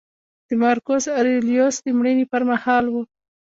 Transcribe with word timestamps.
د 0.47 0.49
مارکوس 0.61 1.03
اریلیوس 1.19 1.75
د 1.83 1.85
مړینې 1.97 2.25
پرمهال 2.31 2.85
و 2.89 2.95